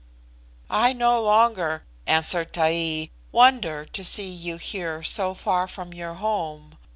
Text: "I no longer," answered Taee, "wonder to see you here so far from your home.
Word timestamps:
"I 0.71 0.93
no 0.93 1.21
longer," 1.21 1.83
answered 2.07 2.53
Taee, 2.53 3.11
"wonder 3.31 3.85
to 3.85 4.03
see 4.03 4.31
you 4.31 4.57
here 4.57 5.03
so 5.03 5.35
far 5.35 5.67
from 5.67 5.93
your 5.93 6.15
home. 6.15 6.75